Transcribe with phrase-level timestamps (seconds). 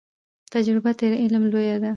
[0.53, 1.89] تجربه تر علم لویه ده.